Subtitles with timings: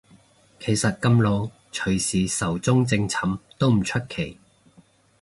[0.59, 4.39] 其實咁老隨時壽終正寢都唔出奇